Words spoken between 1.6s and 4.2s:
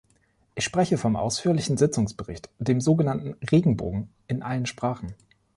Sitzungsbericht, dem sogenannten "Regenbogen"